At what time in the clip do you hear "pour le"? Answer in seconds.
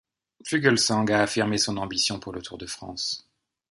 2.19-2.41